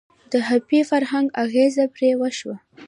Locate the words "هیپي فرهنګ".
0.49-1.27